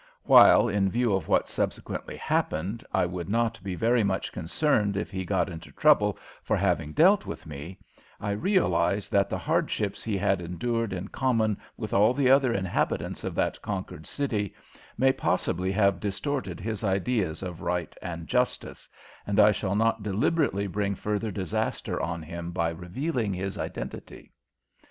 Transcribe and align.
While, 0.23 0.67
in 0.67 0.89
view 0.89 1.13
of 1.13 1.27
what 1.27 1.47
subsequently 1.47 2.17
happened, 2.17 2.83
I 2.91 3.05
would 3.05 3.29
not 3.29 3.59
be 3.63 3.75
very 3.75 4.03
much 4.03 4.31
concerned 4.31 4.97
if 4.97 5.11
he 5.11 5.23
got 5.23 5.47
into 5.47 5.71
trouble 5.71 6.17
for 6.41 6.57
having 6.57 6.91
dealt 6.93 7.27
with 7.27 7.45
me, 7.45 7.77
I 8.19 8.31
realize 8.31 9.09
that 9.09 9.29
the 9.29 9.37
hardships 9.37 10.03
he 10.03 10.17
had 10.17 10.41
endured 10.41 10.91
in 10.91 11.09
common 11.09 11.55
with 11.77 11.93
all 11.93 12.15
the 12.15 12.31
other 12.31 12.51
inhabitants 12.51 13.23
of 13.23 13.35
that 13.35 13.61
conquered 13.61 14.07
city 14.07 14.55
may 14.97 15.11
possibly 15.13 15.71
have 15.73 15.99
distorted 15.99 16.59
his 16.59 16.83
ideas 16.83 17.43
of 17.43 17.61
right 17.61 17.95
and 18.01 18.25
justice, 18.25 18.89
and 19.27 19.39
I 19.39 19.51
shall 19.51 19.75
not 19.75 20.01
deliberately 20.01 20.65
bring 20.65 20.95
further 20.95 21.29
disaster 21.29 22.01
on 22.01 22.23
him 22.23 22.49
by 22.51 22.71
revealing 22.71 23.35
his 23.35 23.55
identity. 23.55 24.31